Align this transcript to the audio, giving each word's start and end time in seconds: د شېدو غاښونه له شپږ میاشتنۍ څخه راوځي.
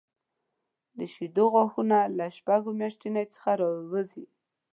د 0.97 0.99
شېدو 1.13 1.43
غاښونه 1.53 1.97
له 2.17 2.25
شپږ 2.37 2.61
میاشتنۍ 2.79 3.25
څخه 3.33 3.49
راوځي. 3.59 4.25